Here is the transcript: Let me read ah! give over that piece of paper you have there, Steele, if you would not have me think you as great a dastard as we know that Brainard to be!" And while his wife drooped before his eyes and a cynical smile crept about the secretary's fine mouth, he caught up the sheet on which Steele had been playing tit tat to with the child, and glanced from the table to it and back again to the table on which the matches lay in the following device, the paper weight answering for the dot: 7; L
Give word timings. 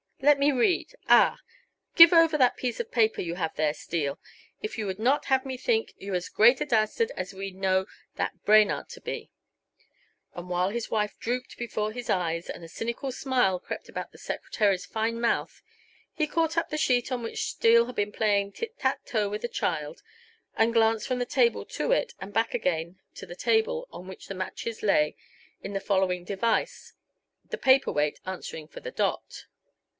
Let 0.23 0.39
me 0.39 0.51
read 0.51 0.95
ah! 1.07 1.37
give 1.95 2.13
over 2.13 2.37
that 2.37 2.55
piece 2.55 2.79
of 2.79 2.91
paper 2.91 3.21
you 3.21 3.35
have 3.35 3.55
there, 3.55 3.73
Steele, 3.73 4.19
if 4.61 4.77
you 4.77 4.85
would 4.85 4.99
not 4.99 5.25
have 5.25 5.45
me 5.45 5.57
think 5.57 5.93
you 5.97 6.13
as 6.13 6.29
great 6.29 6.61
a 6.61 6.65
dastard 6.65 7.11
as 7.17 7.33
we 7.33 7.49
know 7.51 7.85
that 8.15 8.43
Brainard 8.43 8.89
to 8.89 9.01
be!" 9.01 9.31
And 10.33 10.47
while 10.49 10.69
his 10.69 10.91
wife 10.91 11.17
drooped 11.19 11.57
before 11.57 11.91
his 11.91 12.09
eyes 12.09 12.49
and 12.49 12.63
a 12.63 12.67
cynical 12.69 13.11
smile 13.11 13.59
crept 13.59 13.89
about 13.89 14.11
the 14.11 14.19
secretary's 14.19 14.85
fine 14.85 15.19
mouth, 15.19 15.61
he 16.13 16.27
caught 16.27 16.57
up 16.57 16.69
the 16.69 16.77
sheet 16.77 17.11
on 17.11 17.23
which 17.23 17.43
Steele 17.49 17.85
had 17.87 17.95
been 17.95 18.11
playing 18.11 18.51
tit 18.51 18.77
tat 18.79 19.03
to 19.07 19.27
with 19.29 19.41
the 19.41 19.47
child, 19.47 20.01
and 20.55 20.73
glanced 20.73 21.07
from 21.07 21.19
the 21.19 21.25
table 21.25 21.63
to 21.65 21.91
it 21.91 22.13
and 22.19 22.33
back 22.33 22.53
again 22.53 22.99
to 23.15 23.25
the 23.27 23.35
table 23.35 23.87
on 23.91 24.07
which 24.07 24.27
the 24.27 24.35
matches 24.35 24.83
lay 24.83 25.15
in 25.63 25.73
the 25.73 25.79
following 25.79 26.23
device, 26.23 26.93
the 27.45 27.57
paper 27.57 27.91
weight 27.91 28.19
answering 28.25 28.67
for 28.67 28.79
the 28.81 28.91
dot: 28.91 29.23
7; 29.29 29.45
L 29.45 29.47